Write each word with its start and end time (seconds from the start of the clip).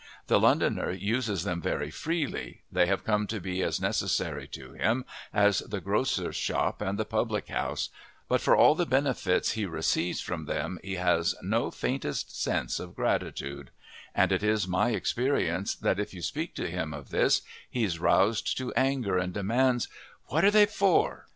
The 0.25 0.39
Londoner 0.39 0.89
uses 0.89 1.43
them 1.43 1.61
very 1.61 1.91
freely; 1.91 2.63
they 2.71 2.87
have 2.87 3.03
come 3.03 3.27
to 3.27 3.39
be 3.39 3.61
as 3.61 3.79
necessary 3.79 4.47
to 4.47 4.73
him 4.73 5.05
as 5.31 5.59
the 5.59 5.79
grocer's 5.79 6.35
shop 6.35 6.81
and 6.81 6.97
the 6.97 7.05
public 7.05 7.49
house, 7.49 7.89
but 8.27 8.41
for 8.41 8.55
all 8.55 8.73
the 8.73 8.87
benefits 8.87 9.51
he 9.51 9.67
receives 9.67 10.19
from 10.19 10.45
them 10.45 10.79
he 10.83 10.95
has 10.95 11.35
no 11.43 11.69
faintest 11.69 12.35
sense 12.41 12.79
of 12.79 12.95
gratitude, 12.95 13.69
and 14.15 14.31
it 14.31 14.41
is 14.41 14.67
my 14.67 14.89
experience 14.89 15.75
that 15.75 15.99
if 15.99 16.15
you 16.15 16.23
speak 16.23 16.55
to 16.55 16.67
him 16.67 16.95
of 16.95 17.11
this 17.11 17.43
he 17.69 17.83
is 17.83 17.99
roused 17.99 18.57
to 18.57 18.73
anger 18.73 19.19
and 19.19 19.33
demands, 19.35 19.87
"What 20.29 20.43
are 20.43 20.49
they 20.49 20.65
for?" 20.65 21.27